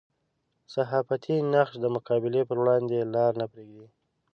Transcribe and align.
صحافتي 0.73 1.35
نقش 1.53 1.73
د 1.79 1.85
مقابلې 1.95 2.41
پر 2.49 2.57
وړاندې 2.61 3.09
لاره 3.13 3.35
نه 3.41 3.45
پرېږدي. 3.51 3.87